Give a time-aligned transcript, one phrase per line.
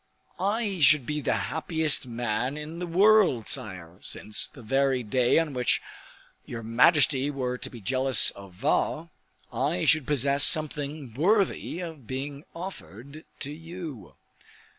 [0.39, 5.53] "I should be the happiest man in the world, sire, since the very day on
[5.53, 5.79] which
[6.43, 9.09] your majesty were to be jealous of Vaux,
[9.53, 14.15] I should possess something worthy of being offered to you."